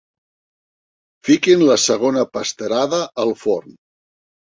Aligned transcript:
Fiquen 1.29 1.63
la 1.69 1.77
segona 1.83 2.27
pasterada 2.39 3.07
al 3.27 3.39
forn. 3.47 3.83